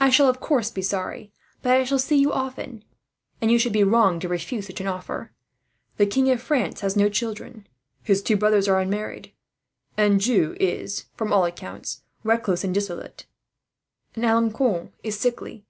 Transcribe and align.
I 0.00 0.08
shall 0.08 0.30
of 0.30 0.40
course 0.40 0.70
be 0.70 0.80
sorry; 0.80 1.30
but 1.60 1.72
I 1.76 1.84
shall 1.84 1.98
see 1.98 2.16
you 2.16 2.32
often, 2.32 2.82
and 3.42 3.50
you 3.52 3.60
would 3.62 3.72
be 3.74 3.84
wrong 3.84 4.18
to 4.20 4.28
refuse 4.30 4.66
such 4.66 4.80
an 4.80 4.86
offer. 4.86 5.32
The 5.98 6.06
King 6.06 6.30
of 6.30 6.40
France 6.40 6.80
has 6.80 6.96
no 6.96 7.10
children. 7.10 7.66
His 8.02 8.22
two 8.22 8.38
brothers 8.38 8.66
are 8.66 8.80
unmarried. 8.80 9.32
Anjou 9.98 10.56
is, 10.58 11.04
from 11.16 11.34
all 11.34 11.44
accounts, 11.44 12.00
reckless 12.22 12.64
and 12.64 12.72
dissolute; 12.72 13.26
and 14.14 14.24
Alencon 14.24 14.90
is 15.02 15.18
sickly. 15.20 15.66